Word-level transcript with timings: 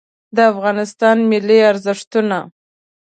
د 0.35 0.37
افغانستان 0.51 1.17
ملي 1.31 1.59
ارزښتونه 1.71 2.37